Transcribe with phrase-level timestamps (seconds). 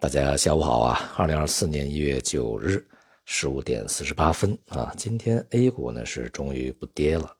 [0.00, 1.12] 大家下午好啊！
[1.16, 2.86] 二零二四年一月九日
[3.24, 7.36] 十五点四十八分啊，今天 A 股呢是终于不跌了，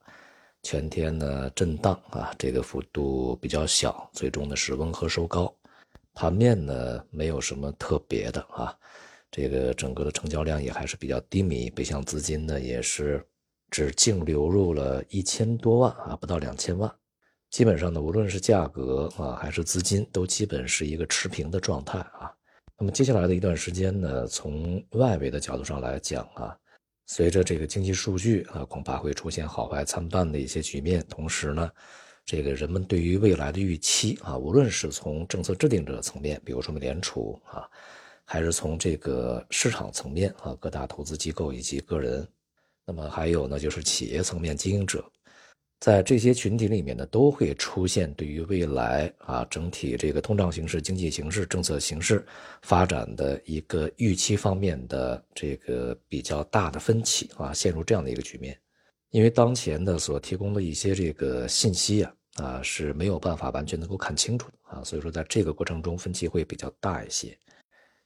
[0.61, 5.55] 全天呢震荡啊，这个幅度比较小，最终呢是温和收高。
[6.13, 8.77] 盘面呢没有什么特别的啊，
[9.31, 13.25] 这个整个的成交量也还是比较低迷，北向资金呢也是
[13.71, 16.93] 只净流入了一千多万啊，不到两千万。
[17.49, 22.35] 基本上呢，无论是价格啊还是资金，都基本是一个持平的状态啊。
[22.81, 26.57] 那么接下来的一段时间呢，从外围的角度上来讲啊，
[27.07, 31.05] 随着这个经济数据啊，恐怕会出现好坏参半的一些局面。
[31.09, 31.69] 同时呢，
[32.23, 37.67] 这个人们对于未来的预期啊，无论是从政策制定者层面，比如说美联储啊，
[38.23, 42.25] 还是从这个市场层面啊，各大投资机构以及个人，
[42.85, 45.03] 那么还有呢，就是企业层面经营者。
[45.79, 52.25] 在这些群体里面呢，都会出现对于未来啊整体这个通胀形势、经济形势、政策形势
[52.61, 58.57] 发展的一个预期方面的这个比较大的分歧啊，陷入这样的一个局面。
[59.11, 67.37] 因为当前的所提供的一些这个信息啊啊是没有办法完全能够看清楚的啊，所以说在这个过程中分歧会比较大一些。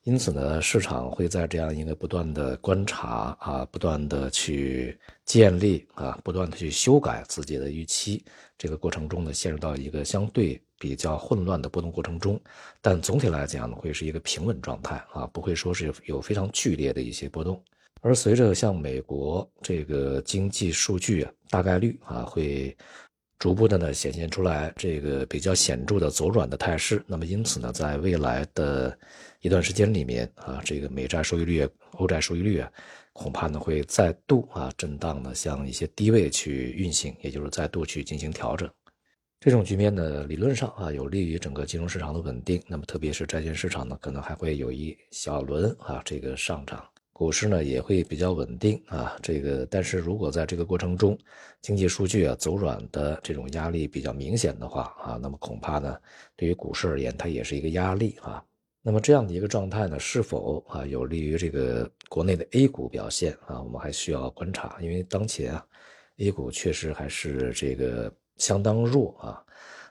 [0.03, 8.21] 因此呢，市场会在这样一个不断的观察啊，不断的去建立啊，不断的去修改自己的预期，
[8.57, 12.37] 这个过程中呢，陷入到一个相对比较混乱的波动过程中。
[12.81, 17.63] 但总体来讲呢，会是一个平稳状态啊，不会说是有非常剧烈的一些波动。
[18.01, 22.75] 而随着像美国这个经济数据啊，大概率啊会。
[23.43, 28.97] 逐步的呢显现出来这个比较显著的走软的态势，那么因此呢，在未来的
[29.41, 32.71] 一段时间里面啊，这个美债收益率、欧债收益率啊，
[33.11, 38.69] 恐怕呢会再度啊震荡的向一些低位去运行，也就是再度去进行调整。
[39.41, 46.81] 这种局面呢，理论上啊有利于整个金融市场的稳定，那么特别是债券市场呢，可能还会有一小轮啊这个上涨。
[47.13, 51.15] 股市呢也会比较稳定啊，这个但是如果在这个过程中，
[51.61, 55.95] 经济数据啊走软的这种压力比较明显的话啊，那么恐怕呢
[56.35, 58.43] 对于股市而言它也是一个压力啊。
[58.81, 63.61] 那么这样的一个状态呢，是否啊有利于这个国内的 A 股表现啊？
[63.61, 65.63] 我们还需要观察，因为当前啊
[66.17, 69.39] A 股确实还是这个相当弱啊，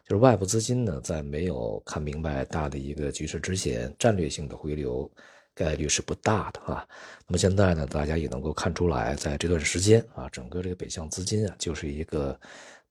[0.09, 5.09] 就是外部资金呢在没有看明白大的一个局势之前，战略性的回流。
[5.55, 6.87] 概率是不大的啊。
[7.27, 12.39] 那么现在呢，大家也能够看出来，在这段时间啊，整个这个北向资金啊，就是一个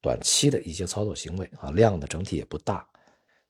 [0.01, 2.85] 短期的一些操作行为啊，量呢整体也不大，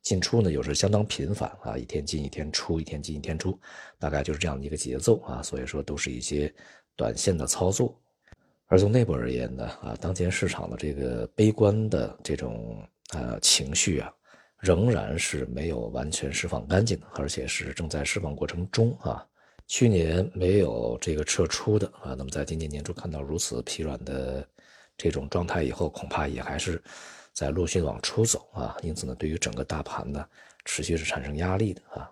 [0.02, 3.60] 进出呢又是相当频繁啊，一天进一天出，一天进一天出，
[4.00, 5.42] 大概就是这样的一个节奏啊。
[5.42, 6.54] 所以说都是一些
[6.96, 7.98] 短线的操作。
[8.68, 12.82] 而从内部而言呢，啊，当前市场的这个悲观的这种
[13.14, 14.14] 呃情绪啊。
[14.62, 19.26] 仍然是没有完全释放干净的，而且是正在释放过程中啊。
[19.68, 24.48] 去年没有这个撤出的啊，那么在今年年初看到如此疲软的
[24.98, 26.82] 这种状态以后，恐怕也还是
[27.34, 28.78] 在陆续往出走啊。
[28.84, 30.26] 因此呢，对于整个大盘呢，
[30.66, 32.12] 持续是产生压力的啊。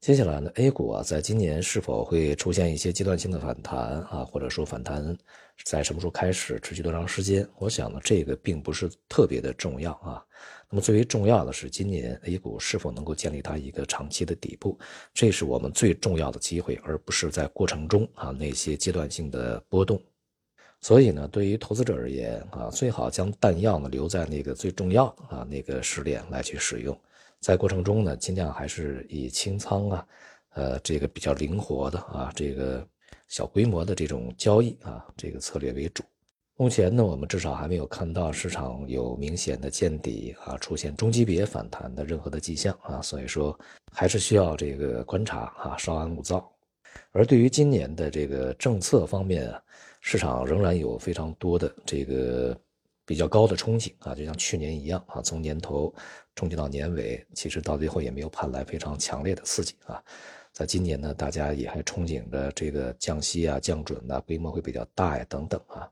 [0.00, 5.14] 接下来呢，A 股啊，在今年是否会出现一些阶段性的反弹啊，或者说反弹
[5.62, 7.46] 在什么时候开始，持续多长时间？
[7.58, 10.24] 我想呢，这个并不是特别的重要啊。
[10.70, 14.78] 那么最为重要的是，今年 A 股是否能够建立它一个长期的底部，
[15.12, 20.02] 这是我们最重要的机会，而不是在过程中啊那些阶段性的波动。
[20.80, 26.98] 所以呢，对于投资者而言啊，最好将弹药呢留在那个最重要啊那个时点来去使用。
[27.40, 30.06] 在过程中呢，尽量还是以清仓啊，
[30.50, 32.86] 呃，这个比较灵活的啊，这个
[33.28, 36.04] 小规模的这种交易啊，这个策略为主。
[36.56, 43.58] 目前呢，我们至少还没有看到市场有明显的见底啊，出现中级别反弹的任何的迹象啊，所以说
[43.90, 46.52] 还是需要这个观察啊，稍安勿躁。
[47.10, 49.62] 而对于今年的这个政策方面啊，
[50.02, 52.54] 市场仍然有非常多的这个。
[53.10, 55.92] 比较高的憧憬啊，就像去年一样啊，从年头
[56.36, 60.00] 憧憬到年尾，其实到最后也没有盼来非常强烈的刺激啊。
[60.52, 65.90] 在今年呢，大家也还憧憬着这个降息啊、降准啊，规模会比较大呀等等啊。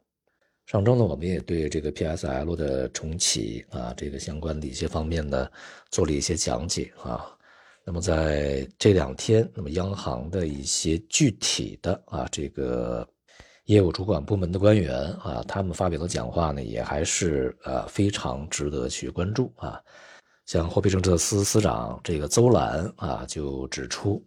[0.67, 5.51] 上周呢，我们也对这个 PSL 的重启啊，这个相关的一些方面呢，
[5.91, 7.37] 做了一些讲解啊。
[7.85, 13.05] 那么在这两天，那么央行的一些具体的啊，这个。
[13.69, 19.79] 业务主管部门的官员啊，他们发表的讲话呢，也还是呃非常值得去关注啊。
[20.47, 24.25] 像货币政策司司长这个邹兰啊，就指出，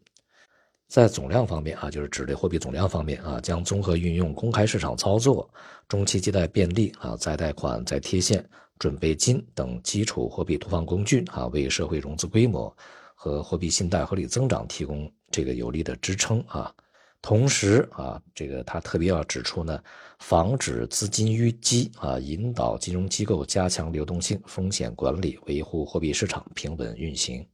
[0.88, 5.50] 在总量方面啊，就是指的货币总量方面啊，将综合运用公开市场操作、
[5.88, 8.48] 中期借贷便利啊、再贷款、再贴现、
[8.78, 12.72] 准备金等基础货币投放工具啊，为社会融资规模
[13.16, 16.72] 和货币信贷合理增长提供这个有力的支撑啊。
[17.22, 19.80] 同时啊，这个他特别要指出呢，
[20.20, 27.46] 防止资金淤积啊，引导金融机构加强流动性、风险管理，维护货币市场平稳运行。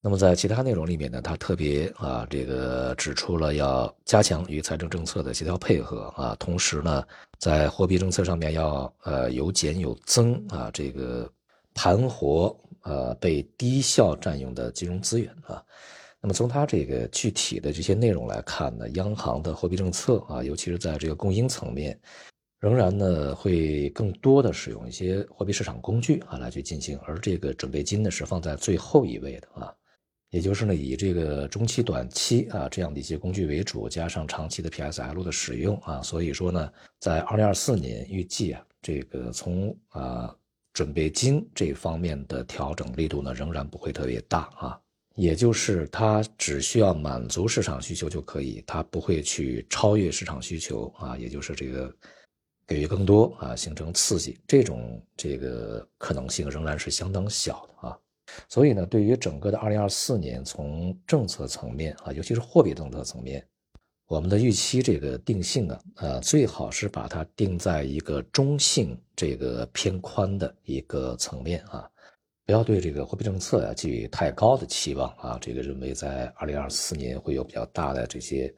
[0.00, 7.04] 那么在其他内容里面呢，他特别啊，这个指出了要加强与财政政策的协调配合啊，同时呢，
[7.38, 11.30] 在货币政策上面要呃有减有增啊，这个
[11.74, 15.62] 盘活呃被低效占用的金融资源啊。
[16.22, 22.00] 那么从它这个具体的这些内容来看呢，央行的货币政策啊，尤其是在这个供应层面，
[22.60, 29.74] 仍然呢会更多的使用一些货币市场工具啊来去进行，而这个准备金呢是放在最后一位的啊，
[30.30, 40.32] 也就是呢以这个中期、短期啊这样的一些工具为主，加上长期的 PSL 的使用啊，所以说呢，在二零二四年预计啊，这个从啊
[40.72, 44.80] 准备金这方面的调整力度呢，仍然不会特别大啊。
[45.14, 51.94] 也就是它只需要满足市场需求就可以，它不会去超越市场需求啊，也就是这个
[52.66, 57.98] 给予更多啊，形成刺激，这种这个可能性仍然是相当小的啊。
[58.48, 63.46] 所以呢，对于整个的二零二四年，从政策层面啊，尤其是货币政策层面，
[64.06, 71.86] 我们的预期这个定性啊，呃，最好是把它定在一个中性这个偏宽的一个层面啊。
[72.44, 75.38] 不要对这个货币政策呀寄予太高的期望啊！
[75.40, 78.52] 这个认为在二零二四年会有比较大的这些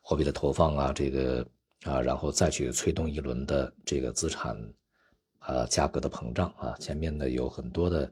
[0.00, 1.44] 货币的投放啊，这个
[1.82, 4.56] 啊，然后再去推动一轮的这个资产
[5.40, 6.76] 啊价格的膨胀啊。
[6.78, 8.10] 前面呢有很多的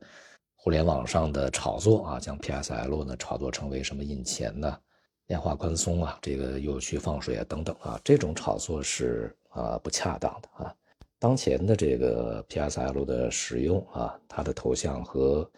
[0.56, 4.76] 互联网上的炒作啊，将 PSL 呢炒作成为什么印钱呢、
[5.28, 10.74] 量化宽松啊，这个又去放水啊等等啊，这种炒作是啊不恰当的啊。
[11.22, 15.48] 当前的这个 PSL 的使用啊，它的头像和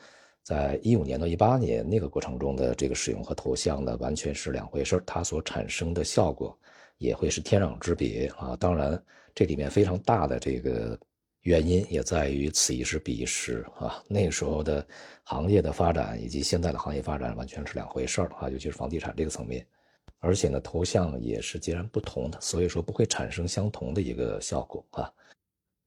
[0.43, 6.55] 在一五年到一八年那个过程中的这个使用和头像呢，完全是两回事它所产生的效果
[6.99, 8.55] 也会是天壤之别啊。
[8.61, 9.03] 当然，
[9.35, 11.01] 这里面非常大的这个
[11.45, 14.05] 原因也在于此一时彼一时啊。
[14.07, 14.87] 那时候的
[15.23, 19.67] 行业的发展以及现在的行业发展完全是两回事啊，尤其是房地产这个层面，
[20.19, 25.11] 而且呢，头像也是截然不同的，所以说不会产生相同的一个效果啊。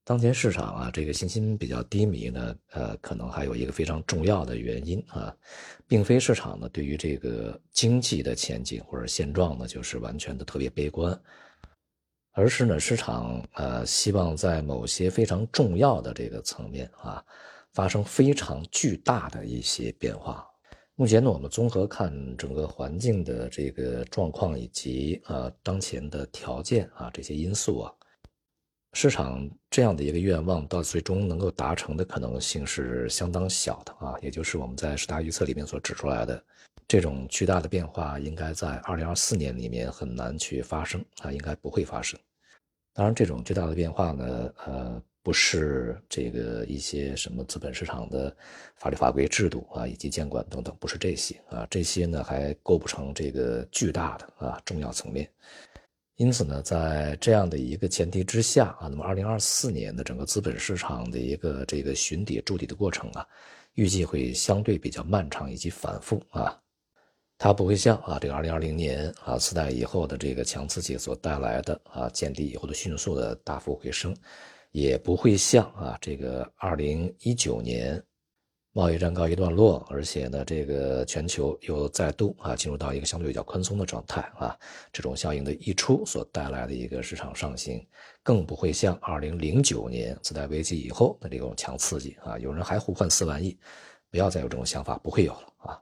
[0.07, 5.35] 当前市场啊，这个信心比较低迷呢，呃，可能还有一个非常重要的原因啊，
[5.85, 11.21] 并非市场呢对于这个经济的前景或者现状呢就是完全的特别悲观，
[12.31, 17.21] 而是呢市场呃希望在某些非常重要的这个层面啊
[17.73, 20.47] 发生非常巨大的一些变化。
[20.95, 27.93] 目前呢，我们综合看整个环境的这个状况以及啊当前的条件啊这些因素啊。
[28.93, 36.43] 市场这样的一个愿望，到最终能够达成的可能性是相当小的啊，也就是我们在十大预测里面所指出来的，
[36.87, 42.19] 这种巨大的变化应该在二零二四年里面很难去发生啊，应该不会发生。
[42.93, 48.35] 当然，这种巨大的变化呢，呃，不是这个一些什么资本市场的
[48.77, 55.29] 法律法规制度啊，以及监管等等，不是这些啊，这些呢还构不成这个巨大的啊重要层面。
[56.17, 63.23] 因此呢，在这样的一个前提之下啊，那么二零二四年的整个资本市场的一个这个寻底筑底的过程啊，
[63.75, 66.59] 预计会相对比较漫长以及反复啊，
[67.37, 74.15] 它不会像啊这个二零二零年啊次贷以后的这个强刺激所带来的啊见底以后的迅速的大幅回升，
[74.71, 78.03] 也不会像啊这个二零一九年。
[78.77, 84.55] 贸易战告一段落，而且呢，这个全球又再度啊进入到一个相对比较宽松的状态啊，
[84.93, 87.83] 这种效应的溢出所带来的一个市场上行，
[88.21, 93.57] 更不会像二零零九年次贷危机以后的这种强刺激啊，有人还呼唤四万亿，
[94.11, 95.81] 不要再有这种想法，不会有了啊，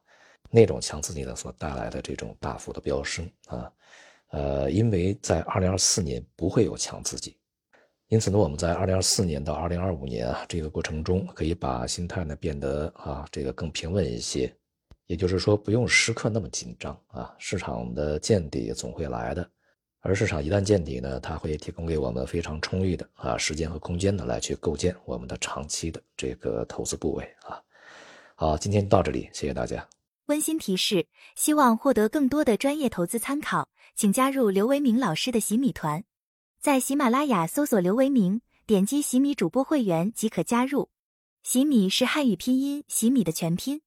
[0.49, 3.69] 那种强刺激呢所带来的这种大幅的飙升啊，
[4.29, 7.37] 呃，因为在二零二四年不会有强刺激。
[8.15, 14.50] 因此呢，我们在二零二四年到二零二五年啊这个过程中，可以把心态呢变得啊这个更平稳一些，
[15.07, 17.36] 也就是说不用时刻那么紧张啊。
[17.38, 19.45] 市场的见底总会来的，
[20.00, 27.62] 而市场一旦见底呢，它会提供给我们非常充裕的啊时间和空间呢来去构建我们的长期的这个投资部位啊。
[28.36, 29.86] 好，今天到这里，谢谢大家。
[30.27, 31.05] 温馨提示：
[31.36, 36.05] 希望获得更多的专业投资参考，请加入刘维明老师的洗米团。
[36.65, 40.89] 在喜马拉雅搜索刘维明，点击喜米主播会员即可加入。
[41.43, 43.81] 喜米是汉语拼音喜米的全拼。